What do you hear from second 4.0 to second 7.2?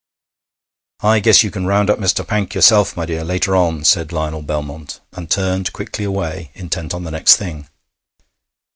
Lionel Belmont, and turned quickly away, intent on the